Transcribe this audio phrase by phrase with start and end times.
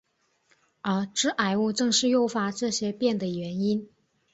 [0.81, 3.87] 而致癌物正是诱发这些变的因素。